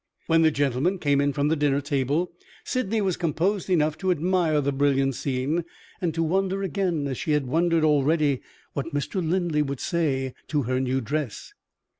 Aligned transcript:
When 0.25 0.41
the 0.41 0.49
gentlemen 0.49 0.97
came 0.97 1.21
in 1.21 1.31
from 1.31 1.49
the 1.49 1.55
dinner 1.55 1.79
table, 1.79 2.31
Sydney 2.63 3.01
was 3.01 3.17
composed 3.17 3.69
enough 3.69 3.99
to 3.99 4.09
admire 4.09 4.59
the 4.59 4.71
brilliant 4.71 5.13
scene, 5.13 5.63
and 6.01 6.11
to 6.15 6.23
wonder 6.23 6.63
again, 6.63 7.05
as 7.05 7.19
she 7.19 7.33
had 7.33 7.45
wondered 7.45 7.83
already, 7.83 8.41
what 8.73 8.95
Mr. 8.95 9.23
Linley 9.23 9.61
would 9.61 9.79
say 9.79 10.33
to 10.47 10.63
her 10.63 10.79
new 10.79 11.01
dress. 11.01 11.53